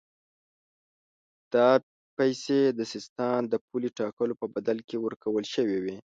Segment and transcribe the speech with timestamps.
[1.53, 1.69] دا
[2.17, 5.97] پیسې د سیستان د پولې ټاکلو په بدل کې ورکول شوې وې.